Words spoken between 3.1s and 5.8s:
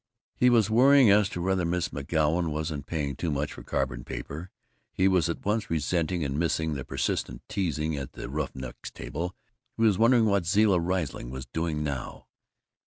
too much for carbon paper. He was at once